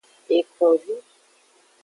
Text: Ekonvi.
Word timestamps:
Ekonvi. 0.37 0.95